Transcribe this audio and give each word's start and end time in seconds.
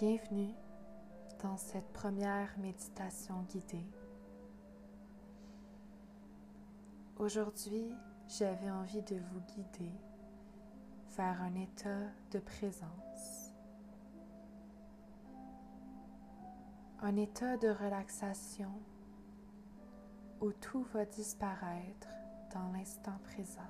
Bienvenue 0.00 0.54
dans 1.42 1.58
cette 1.58 1.92
première 1.92 2.48
méditation 2.58 3.42
guidée. 3.50 3.84
Aujourd'hui, 7.18 7.92
j'avais 8.26 8.70
envie 8.70 9.02
de 9.02 9.16
vous 9.16 9.40
guider 9.54 9.92
vers 11.18 11.42
un 11.42 11.54
état 11.54 12.06
de 12.30 12.38
présence, 12.38 13.52
un 17.00 17.16
état 17.16 17.58
de 17.58 17.68
relaxation 17.68 18.72
où 20.40 20.50
tout 20.50 20.86
va 20.94 21.04
disparaître 21.04 22.08
dans 22.54 22.72
l'instant 22.72 23.18
présent. 23.24 23.68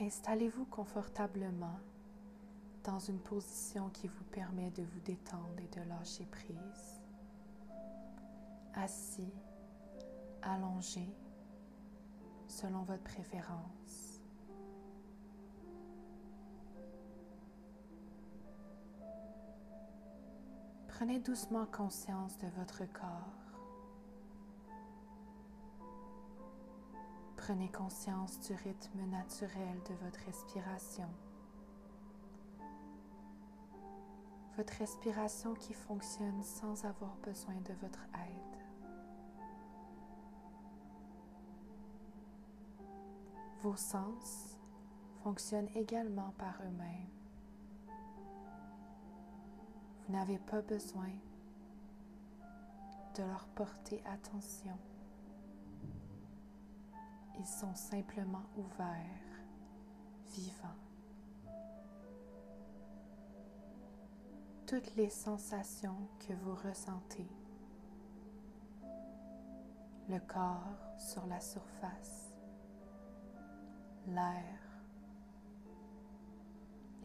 Installez-vous 0.00 0.66
confortablement 0.66 1.80
dans 2.86 2.98
une 3.00 3.18
position 3.18 3.90
qui 3.90 4.06
vous 4.06 4.24
permet 4.30 4.70
de 4.70 4.84
vous 4.84 5.00
détendre 5.00 5.58
et 5.58 5.76
de 5.76 5.88
lâcher 5.88 6.24
prise. 6.26 7.00
Assis, 8.74 9.32
allongé, 10.42 11.12
selon 12.46 12.82
votre 12.84 13.02
préférence. 13.02 14.22
Prenez 20.86 21.18
doucement 21.18 21.66
conscience 21.66 22.38
de 22.38 22.46
votre 22.56 22.84
corps. 22.92 23.32
Prenez 27.36 27.70
conscience 27.70 28.38
du 28.40 28.54
rythme 28.54 29.04
naturel 29.10 29.78
de 29.88 29.94
votre 30.04 30.20
respiration. 30.24 31.08
Votre 34.56 34.72
respiration 34.78 35.54
qui 35.54 35.74
fonctionne 35.74 36.42
sans 36.42 36.84
avoir 36.86 37.14
besoin 37.18 37.56
de 37.56 37.74
votre 37.74 38.00
aide. 38.14 38.46
Vos 43.60 43.76
sens 43.76 44.56
fonctionnent 45.22 45.68
également 45.74 46.32
par 46.38 46.54
eux-mêmes. 46.62 47.10
Vous 50.06 50.12
n'avez 50.14 50.38
pas 50.38 50.62
besoin 50.62 51.10
de 53.16 53.24
leur 53.24 53.46
porter 53.48 54.02
attention. 54.06 54.78
Ils 57.38 57.46
sont 57.46 57.74
simplement 57.74 58.44
ouverts, 58.56 59.42
vivants. 60.32 60.85
Toutes 64.66 64.96
les 64.96 65.10
sensations 65.10 66.08
que 66.26 66.32
vous 66.32 66.56
ressentez, 66.56 67.28
le 70.08 70.18
corps 70.18 70.98
sur 70.98 71.24
la 71.26 71.40
surface, 71.40 72.32
l'air, 74.08 74.58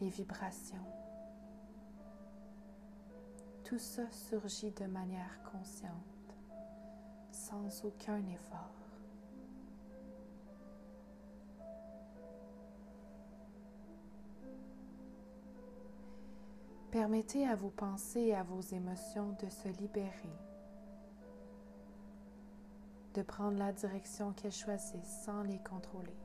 les 0.00 0.08
vibrations, 0.08 0.84
tout 3.62 3.78
ça 3.78 4.10
surgit 4.10 4.72
de 4.72 4.86
manière 4.86 5.40
consciente, 5.44 6.36
sans 7.30 7.84
aucun 7.84 8.26
effort. 8.26 8.81
Permettez 16.92 17.48
à 17.48 17.54
vos 17.54 17.70
pensées 17.70 18.20
et 18.20 18.34
à 18.34 18.42
vos 18.42 18.60
émotions 18.60 19.34
de 19.42 19.48
se 19.48 19.66
libérer, 19.80 20.36
de 23.14 23.22
prendre 23.22 23.56
la 23.56 23.72
direction 23.72 24.34
qu'elles 24.34 24.52
choisissent 24.52 25.22
sans 25.24 25.42
les 25.42 25.58
contrôler. 25.60 26.18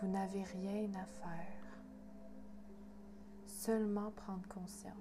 Vous 0.00 0.06
n'avez 0.06 0.44
rien 0.44 0.88
à 0.94 1.04
faire, 1.04 1.82
seulement 3.44 4.12
prendre 4.12 4.46
conscience. 4.46 4.94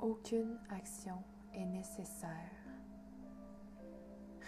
Aucune 0.00 0.58
action 0.70 1.22
est 1.52 1.66
nécessaire. 1.66 2.30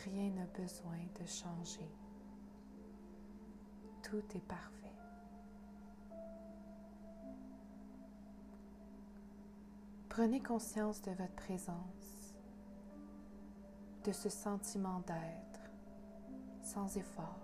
Rien 0.07 0.31
n'a 0.31 0.47
besoin 0.47 0.97
de 1.21 1.27
changer 1.27 1.91
tout 4.05 4.23
est 4.37 4.47
parfait. 4.47 4.93
Prenez 10.09 10.41
conscience 10.41 11.03
de 11.03 11.11
votre 11.11 11.35
présence, 11.35 12.35
de 14.05 14.13
ce 14.13 14.29
sentiment 14.29 15.01
d'être 15.01 15.71
sans 16.63 16.97
effort. 16.97 17.41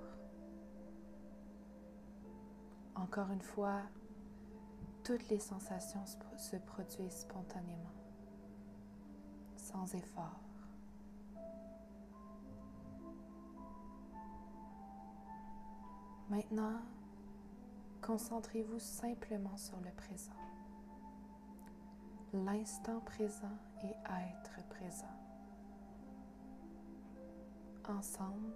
Encore 2.95 3.31
une 3.33 3.43
fois, 3.43 3.81
toutes 5.03 5.29
les 5.31 5.41
sensations 5.41 6.05
se 6.37 6.57
produisent 6.57 7.23
spontanément, 7.23 7.95
sans 9.57 9.93
effort. 9.95 10.50
Maintenant, 16.31 16.81
concentrez-vous 18.01 18.79
simplement 18.79 19.57
sur 19.57 19.81
le 19.81 19.91
présent. 19.91 20.31
L'instant 22.33 23.01
présent 23.01 23.59
et 23.83 23.89
être 23.89 24.69
présent. 24.69 25.17
Ensemble, 27.89 28.55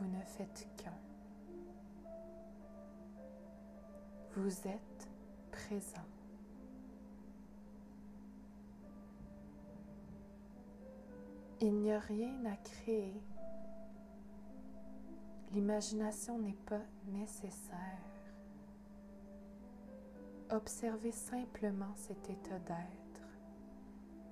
vous 0.00 0.08
ne 0.08 0.20
faites 0.22 0.66
qu'un. 0.76 0.98
Vous 4.34 4.66
êtes 4.66 5.08
présent. 5.52 6.04
Il 11.60 11.74
n'y 11.74 11.92
a 11.92 12.00
rien 12.00 12.44
à 12.44 12.56
créer 12.56 13.14
L'imagination 15.52 16.38
n'est 16.38 16.58
pas 16.66 16.82
nécessaire. 17.06 17.98
Observez 20.50 21.12
simplement 21.12 21.94
cet 21.96 22.30
état 22.30 22.58
d'être 22.60 23.06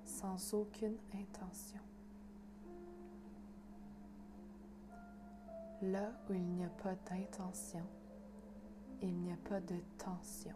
sans 0.05 0.53
aucune 0.53 0.97
intention. 1.13 1.79
Là 5.81 6.11
où 6.29 6.33
il 6.33 6.45
n'y 6.45 6.63
a 6.63 6.69
pas 6.69 6.95
d'intention, 7.09 7.85
il 9.01 9.13
n'y 9.13 9.31
a 9.31 9.37
pas 9.49 9.59
de 9.59 9.77
tension. 9.97 10.55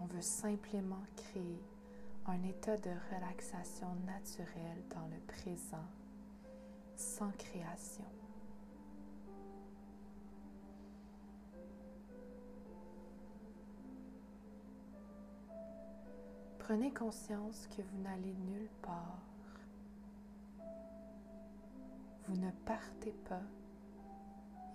On 0.00 0.06
veut 0.06 0.22
simplement 0.22 1.02
créer 1.16 1.62
un 2.26 2.42
état 2.44 2.76
de 2.78 2.90
relaxation 3.14 3.94
naturelle 4.06 4.82
dans 4.94 5.06
le 5.08 5.20
présent 5.26 5.86
sans 7.00 7.30
création. 7.32 8.04
Prenez 16.58 16.92
conscience 16.92 17.66
que 17.68 17.82
vous 17.82 18.02
n'allez 18.02 18.34
nulle 18.34 18.68
part. 18.82 19.18
Vous 22.28 22.36
ne 22.36 22.50
partez 22.64 23.14
pas 23.28 23.42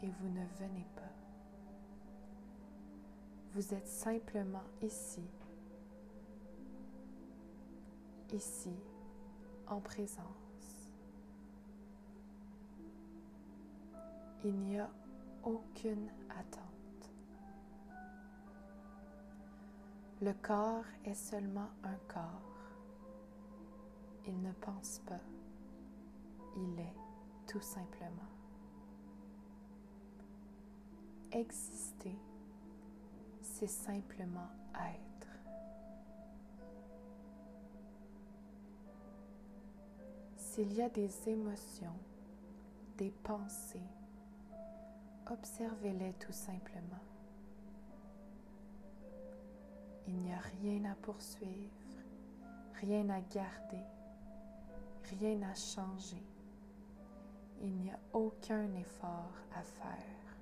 et 0.02 0.08
vous 0.08 0.30
ne 0.30 0.46
venez 0.60 0.86
pas. 0.96 1.02
Vous 3.54 3.74
êtes 3.74 3.88
simplement 3.88 4.64
ici, 4.82 5.24
ici, 8.34 8.76
en 9.68 9.80
présence. 9.80 10.45
Il 14.48 14.54
n'y 14.54 14.78
a 14.78 14.88
aucune 15.44 16.08
attente. 16.30 17.12
Le 20.22 20.34
corps 20.34 20.86
est 21.04 21.16
seulement 21.16 21.70
un 21.84 21.96
corps. 22.08 22.70
Il 24.28 24.40
ne 24.44 24.52
pense 24.52 25.02
pas. 25.08 25.20
Il 26.58 26.80
est 26.80 26.94
tout 27.48 27.60
simplement. 27.60 28.30
Exister, 31.32 32.16
c'est 33.42 33.66
simplement 33.66 34.52
être. 34.76 35.28
S'il 40.38 40.72
y 40.72 40.84
a 40.84 40.90
des 40.90 41.30
émotions, 41.30 41.98
des 42.96 43.10
pensées. 43.10 43.82
Observez-les 45.31 46.13
tout 46.13 46.31
simplement. 46.31 47.01
Il 50.07 50.18
n'y 50.22 50.31
a 50.31 50.39
rien 50.62 50.86
à 50.86 50.95
poursuivre, 50.95 51.72
rien 52.80 53.10
à 53.10 53.22
garder, 53.22 53.83
rien 55.19 55.42
à 55.42 55.56
changer. 55.56 56.24
Il 57.62 57.74
n'y 57.77 57.89
a 57.89 58.00
aucun 58.13 58.72
effort 58.75 59.31
à 59.56 59.63
faire. 59.63 60.38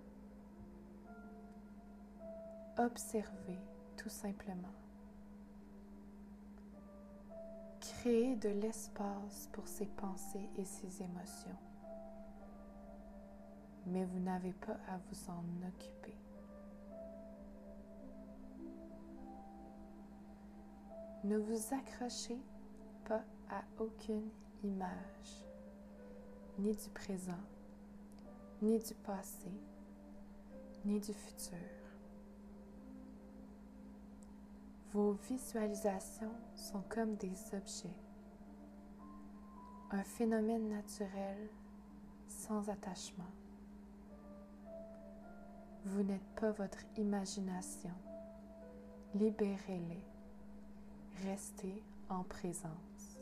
Observez 2.77 3.59
tout 3.95 4.09
simplement. 4.09 4.73
Créez 7.79 8.35
de 8.35 8.49
l'espace 8.49 9.47
pour 9.53 9.65
ces 9.67 9.85
pensées 9.85 10.49
et 10.57 10.65
ces 10.65 11.03
émotions. 11.03 11.57
Mais 13.85 14.05
vous 14.05 14.19
n'avez 14.19 14.53
pas 14.53 14.77
à 14.87 14.97
vous 14.97 15.29
en 15.29 15.67
occuper. 15.67 16.15
Ne 21.23 21.37
vous 21.37 21.73
accrochez 21.73 22.39
pas 23.05 23.23
à 23.49 23.63
aucune 23.79 24.29
image, 24.63 25.45
ni 26.59 26.73
du 26.75 26.89
présent, 26.89 27.31
ni 28.61 28.77
du 28.79 28.93
passé, 28.95 29.51
ni 30.85 30.99
du 30.99 31.13
futur. 31.13 31.57
Vos 34.91 35.13
visualisations 35.13 36.35
sont 36.55 36.83
comme 36.89 37.15
des 37.15 37.33
objets, 37.53 37.95
un 39.91 40.03
phénomène 40.03 40.69
naturel 40.69 41.49
sans 42.27 42.69
attachement. 42.69 43.31
Vous 45.85 46.03
n'êtes 46.03 46.35
pas 46.39 46.51
votre 46.51 46.79
imagination. 46.97 47.93
Libérez-les. 49.15 50.03
Restez 51.25 51.83
en 52.09 52.23
présence. 52.23 53.17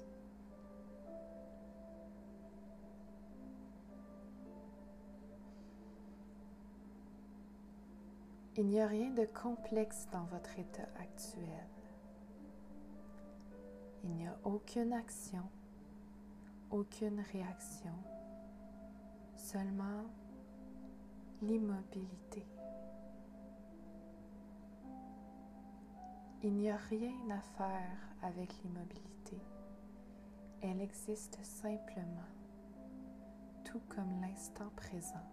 Il 8.58 8.68
n'y 8.68 8.80
a 8.80 8.86
rien 8.86 9.10
de 9.10 9.26
complexe 9.26 10.08
dans 10.12 10.26
votre 10.26 10.60
état 10.60 10.88
actuel. 11.00 11.68
Il 14.04 14.12
n'y 14.12 14.28
a 14.28 14.38
aucune 14.44 14.94
action, 14.94 15.44
aucune 16.70 17.22
réaction, 17.32 17.94
seulement 19.36 20.06
l'immobilité. 21.42 22.46
Il 26.44 26.54
n'y 26.54 26.70
a 26.70 26.78
rien 26.78 27.30
à 27.32 27.40
faire 27.58 27.98
avec 28.22 28.52
l'immobilité. 28.64 29.42
Elle 30.62 30.82
existe 30.82 31.40
simplement, 31.44 32.30
tout 33.64 33.82
comme 33.90 34.22
l'instant 34.22 34.70
présent. 34.76 35.28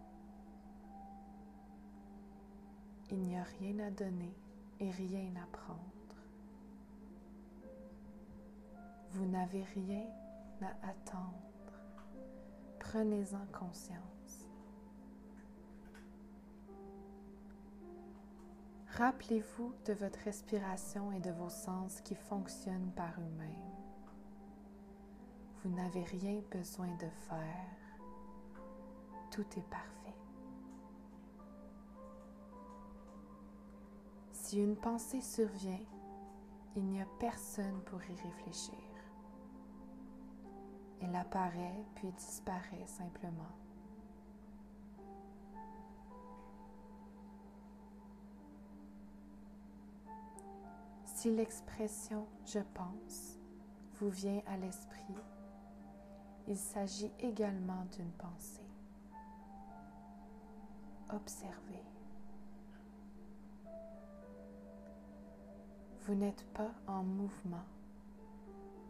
Il 3.11 3.20
n'y 3.20 3.37
a 3.37 3.44
rien 3.58 3.78
à 3.81 3.90
donner 3.90 4.34
et 4.81 4.90
rien 4.90 5.32
à 5.43 5.46
prendre. 5.56 5.81
Vous 9.11 9.26
n'avez 9.26 9.64
rien 9.75 10.06
à 10.62 10.88
attendre. 10.88 11.34
Prenez-en 12.78 13.46
conscience. 13.52 14.18
Rappelez-vous 18.99 19.73
de 19.87 19.93
votre 19.93 20.19
respiration 20.25 21.12
et 21.12 21.21
de 21.21 21.31
vos 21.31 21.50
sens 21.50 22.00
qui 22.00 22.17
fonctionnent 22.17 22.91
par 22.97 23.12
eux-mêmes. 23.21 23.77
Vous 25.62 25.71
n'avez 25.71 26.03
rien 26.03 26.43
besoin 26.50 26.89
de 26.97 27.09
faire. 27.29 28.00
Tout 29.31 29.47
est 29.56 29.71
parfait. 29.71 30.19
Si 34.33 34.61
une 34.61 34.75
pensée 34.75 35.21
survient, 35.21 35.79
il 36.75 36.85
n'y 36.85 37.00
a 37.00 37.06
personne 37.21 37.81
pour 37.87 38.03
y 38.03 38.17
réfléchir. 38.17 38.75
Elle 41.00 41.15
apparaît 41.15 41.85
puis 41.95 42.11
disparaît 42.11 42.87
simplement. 42.87 43.55
Si 51.19 51.35
l'expression 51.35 52.29
je 52.47 52.61
pense 52.75 53.41
vous 53.94 54.09
vient 54.09 54.41
à 54.47 54.56
l'esprit, 54.56 55.17
il 56.47 56.56
s'agit 56.56 57.11
également 57.19 57.85
d'une 57.97 58.12
pensée. 58.12 58.70
Observez. 61.11 61.82
Vous 66.03 66.15
n'êtes 66.15 66.47
pas 66.55 66.70
en 66.87 67.03
mouvement, 67.03 67.67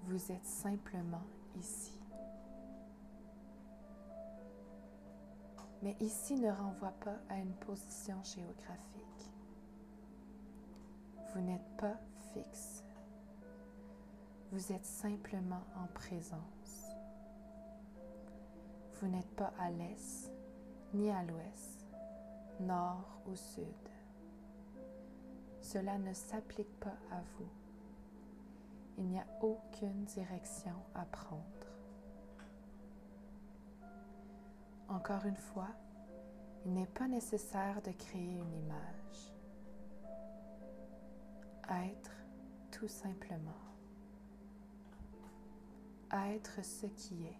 vous 0.02 0.30
êtes 0.30 0.44
simplement 0.44 1.24
ici. 1.56 1.98
Mais 5.80 5.96
ici 6.00 6.34
ne 6.34 6.50
renvoie 6.50 6.92
pas 7.00 7.16
à 7.30 7.38
une 7.38 7.54
position 7.54 8.22
géographique. 8.22 9.32
Vous 11.32 11.40
n'êtes 11.40 11.76
pas 11.78 11.96
fixe. 12.32 12.84
Vous 14.50 14.72
êtes 14.72 14.86
simplement 14.86 15.62
en 15.76 15.86
présence. 15.94 16.96
Vous 19.00 19.08
n'êtes 19.08 19.34
pas 19.36 19.52
à 19.58 19.70
l'est 19.70 20.32
ni 20.94 21.10
à 21.10 21.22
l'ouest, 21.22 21.86
nord 22.60 23.20
ou 23.26 23.36
sud. 23.36 23.64
Cela 25.60 25.98
ne 25.98 26.12
s'applique 26.14 26.80
pas 26.80 26.96
à 27.10 27.20
vous. 27.36 27.48
Il 28.96 29.04
n'y 29.04 29.18
a 29.18 29.26
aucune 29.42 30.04
direction 30.04 30.74
à 30.94 31.04
prendre. 31.04 31.42
Encore 34.88 35.26
une 35.26 35.36
fois, 35.36 35.68
il 36.64 36.72
n'est 36.72 36.86
pas 36.86 37.06
nécessaire 37.06 37.82
de 37.82 37.92
créer 37.92 38.32
une 38.32 38.54
image. 38.54 39.34
Être 41.68 42.17
simplement. 42.86 43.50
Être 46.12 46.64
ce 46.64 46.86
qui 46.86 47.24
est. 47.24 47.38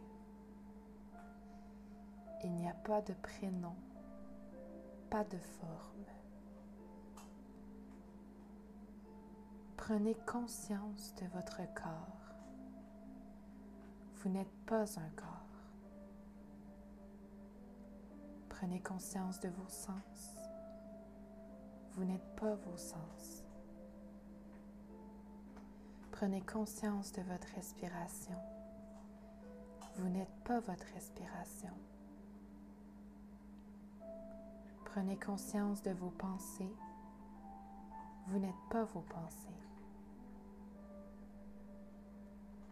Il 2.45 2.52
n'y 2.54 2.68
a 2.68 2.75
pas 2.75 3.00
de 3.02 3.14
prénom, 3.14 3.75
pas 5.11 5.25
de 5.25 5.38
forme. 5.38 6.04
Prenez 9.76 10.14
conscience 10.26 11.14
de 11.14 11.26
votre 11.28 11.62
corps. 11.75 12.35
Vous 14.16 14.28
n'êtes 14.28 14.52
pas 14.66 14.85
un 14.99 15.09
corps. 15.16 15.38
Prenez 18.49 18.80
conscience 18.83 19.40
de 19.40 19.49
vos 19.49 19.68
sens. 19.68 20.37
Vous 21.92 22.04
n'êtes 22.04 22.37
pas 22.37 22.54
vos 22.54 22.76
sens. 22.76 23.38
Prenez 26.19 26.41
conscience 26.41 27.13
de 27.13 27.23
votre 27.23 27.47
respiration. 27.55 28.35
Vous 29.95 30.09
n'êtes 30.09 30.35
pas 30.43 30.59
votre 30.59 30.85
respiration. 30.93 31.71
Prenez 34.85 35.17
conscience 35.17 35.81
de 35.81 35.93
vos 35.93 36.11
pensées. 36.11 36.75
Vous 38.27 38.41
n'êtes 38.41 38.69
pas 38.69 38.83
vos 38.83 39.03
pensées. 39.03 39.63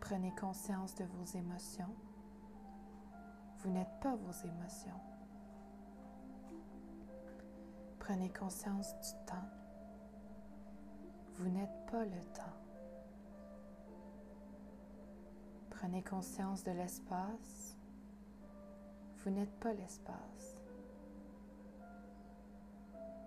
Prenez 0.01 0.35
conscience 0.35 0.97
de 0.97 1.05
vos 1.05 1.39
émotions. 1.39 1.95
Vous 3.59 3.71
n'êtes 3.71 4.01
pas 4.01 4.17
vos 4.17 4.45
émotions. 4.45 5.01
Prenez 8.01 8.29
conscience 8.31 8.93
du 8.95 9.25
temps. 9.25 9.49
Vous 11.37 11.49
n'êtes 11.49 11.87
pas 11.93 12.05
le 12.05 12.21
temps. 12.35 12.66
Prenez 15.81 16.03
conscience 16.03 16.65
de 16.65 16.71
l'espace. 16.71 17.77
Vous 19.19 19.31
n'êtes 19.31 19.55
pas 19.61 19.75
l'espace. 19.75 20.63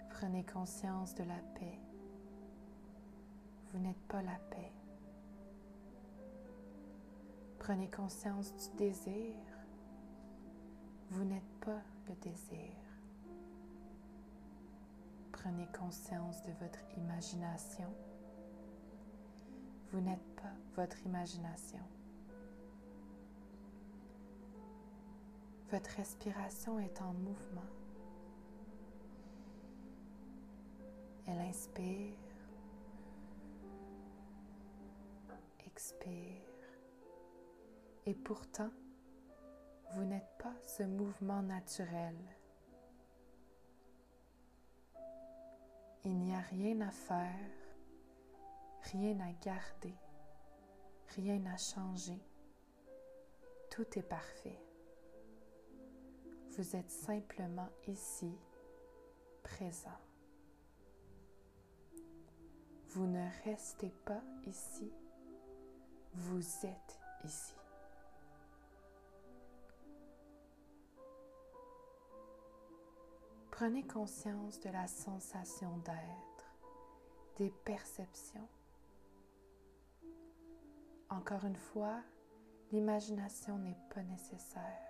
Prenez 0.09 0.43
conscience 0.43 1.13
de 1.13 1.23
la 1.23 1.37
paix. 1.53 1.79
Vous 3.71 3.79
n'êtes 3.79 4.01
pas 4.07 4.23
la 4.23 4.39
paix. 4.49 4.71
Prenez 7.59 7.87
conscience 7.87 8.51
du 8.55 8.77
désir. 8.77 9.35
Vous 11.11 11.25
n'êtes 11.25 11.59
pas 11.61 11.83
le 12.07 12.15
désir. 12.15 12.73
Prenez 15.31 15.67
conscience 15.67 16.41
de 16.41 16.51
votre 16.53 16.79
imagination. 16.97 17.93
Vous 19.91 20.01
n'êtes 20.01 20.35
pas 20.35 20.53
votre 20.75 21.05
imagination. 21.05 21.79
Votre 25.71 25.91
respiration 25.97 26.79
est 26.79 26.99
en 26.99 27.13
mouvement. 27.13 27.69
Elle 31.27 31.41
inspire, 31.41 32.17
expire. 35.67 36.41
Et 38.07 38.15
pourtant, 38.15 38.71
vous 39.91 40.05
n'êtes 40.05 40.31
pas 40.39 40.55
ce 40.65 40.81
mouvement 40.81 41.43
naturel. 41.43 42.17
Il 46.03 46.17
n'y 46.17 46.33
a 46.33 46.39
rien 46.39 46.81
à 46.81 46.89
faire, 46.89 47.51
rien 48.91 49.19
à 49.19 49.31
garder, 49.33 49.93
rien 51.15 51.45
à 51.45 51.57
changer. 51.57 52.19
Tout 53.69 53.85
est 53.99 54.09
parfait. 54.09 54.59
Vous 56.57 56.75
êtes 56.75 56.91
simplement 56.91 57.69
ici, 57.87 58.31
présent. 59.43 59.97
Vous 62.89 63.05
ne 63.05 63.25
restez 63.45 63.93
pas 64.03 64.21
ici, 64.45 64.91
vous 66.13 66.65
êtes 66.65 66.99
ici. 67.23 67.55
Prenez 73.51 73.83
conscience 73.83 74.59
de 74.59 74.69
la 74.69 74.87
sensation 74.87 75.77
d'être, 75.79 76.55
des 77.37 77.51
perceptions. 77.65 78.47
Encore 81.09 81.43
une 81.45 81.57
fois, 81.57 82.01
l'imagination 82.71 83.57
n'est 83.57 83.77
pas 83.93 84.03
nécessaire. 84.03 84.88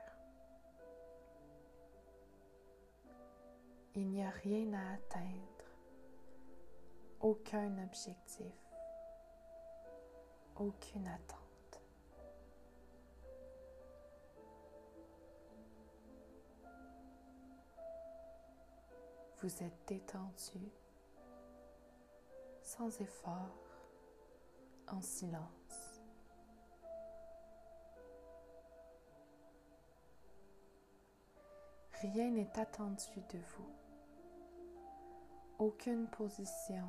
Il 3.99 4.07
n'y 4.11 4.23
a 4.23 4.29
rien 4.29 4.71
à 4.71 4.93
atteindre, 4.93 5.65
aucun 7.19 7.83
objectif, 7.83 8.55
aucune 10.55 11.05
attente. 11.05 11.81
Vous 19.41 19.63
êtes 19.63 19.85
détendu, 19.85 20.71
sans 22.61 23.01
effort, 23.01 23.67
en 24.87 25.01
silence. 25.01 25.99
Rien 32.01 32.31
n'est 32.31 32.57
attendu 32.57 33.19
de 33.33 33.39
vous 33.39 33.78
aucune 35.59 36.07
position, 36.07 36.85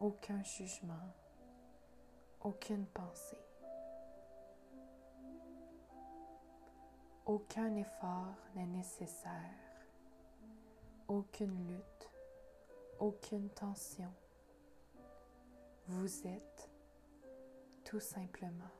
aucun 0.00 0.42
jugement, 0.42 1.14
aucune 2.40 2.86
pensée. 2.86 3.44
Aucun 7.26 7.74
effort 7.76 8.34
n'est 8.54 8.66
nécessaire, 8.66 9.84
aucune 11.08 11.68
lutte, 11.68 12.10
aucune 12.98 13.50
tension. 13.50 14.10
Vous 15.88 16.26
êtes 16.26 16.70
tout 17.84 18.00
simplement. 18.00 18.77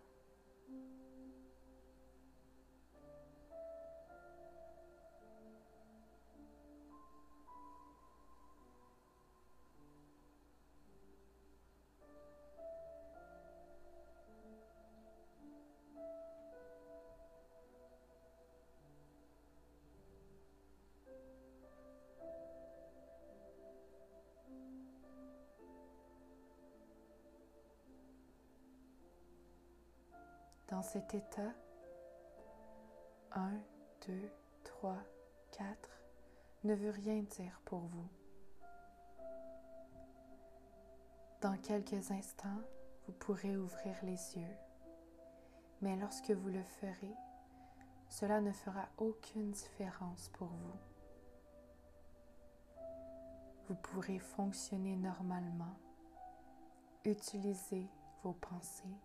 Dans 30.68 30.82
cet 30.82 31.14
état, 31.14 31.54
1, 33.32 33.52
2, 34.06 34.30
3, 34.64 34.98
4 35.52 35.66
ne 36.64 36.74
veut 36.74 36.90
rien 36.90 37.22
dire 37.22 37.58
pour 37.64 37.78
vous. 37.78 38.08
Dans 41.40 41.56
quelques 41.62 42.10
instants, 42.10 42.60
vous 43.06 43.14
pourrez 43.14 43.56
ouvrir 43.56 43.94
les 44.02 44.36
yeux, 44.36 44.56
mais 45.80 45.96
lorsque 45.96 46.32
vous 46.32 46.50
le 46.50 46.62
ferez, 46.62 47.16
cela 48.10 48.42
ne 48.42 48.52
fera 48.52 48.90
aucune 48.98 49.52
différence 49.52 50.28
pour 50.34 50.48
vous. 50.48 50.78
Vous 53.68 53.76
pourrez 53.76 54.18
fonctionner 54.18 54.96
normalement, 54.96 55.78
utiliser 57.06 57.88
vos 58.22 58.34
pensées 58.34 58.98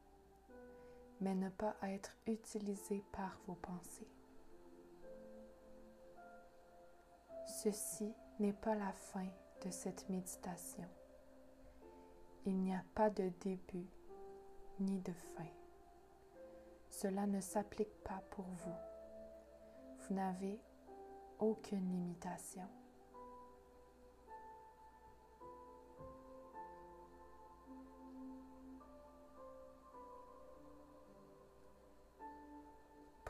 mais 1.23 1.35
ne 1.35 1.49
pas 1.49 1.75
être 1.83 2.11
utilisé 2.27 3.01
par 3.13 3.39
vos 3.47 3.55
pensées. 3.55 4.09
Ceci 7.47 8.13
n'est 8.39 8.51
pas 8.53 8.75
la 8.75 8.91
fin 8.91 9.27
de 9.65 9.71
cette 9.71 10.09
méditation. 10.09 10.83
Il 12.45 12.59
n'y 12.59 12.75
a 12.75 12.83
pas 12.93 13.09
de 13.09 13.31
début 13.39 13.87
ni 14.81 14.99
de 14.99 15.13
fin. 15.13 15.47
Cela 16.89 17.25
ne 17.25 17.39
s'applique 17.39 18.03
pas 18.03 18.21
pour 18.31 18.45
vous. 18.45 18.75
Vous 19.99 20.15
n'avez 20.15 20.59
aucune 21.39 21.89
limitation. 21.89 22.67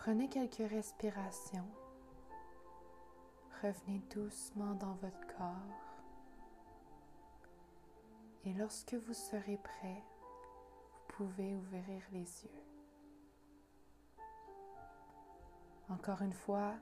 Prenez 0.03 0.27
quelques 0.27 0.69
respirations. 0.69 1.65
Revenez 3.61 4.01
doucement 4.13 4.73
dans 4.73 4.95
votre 4.95 5.27
corps. 5.27 5.95
Et 8.43 8.51
lorsque 8.51 8.95
vous 8.95 9.13
serez 9.13 9.55
prêt, 9.55 10.03
vous 10.91 11.13
pouvez 11.15 11.55
ouvrir 11.55 12.01
les 12.11 12.43
yeux. 12.43 12.65
Encore 15.87 16.21
une 16.21 16.33
fois, 16.33 16.73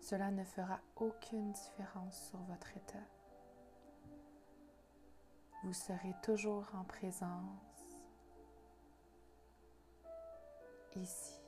cela 0.00 0.30
ne 0.30 0.44
fera 0.44 0.80
aucune 0.96 1.52
différence 1.52 2.30
sur 2.30 2.38
votre 2.44 2.74
état. 2.74 3.06
Vous 5.64 5.74
serez 5.74 6.14
toujours 6.22 6.64
en 6.74 6.84
présence, 6.84 8.08
ici. 10.96 11.41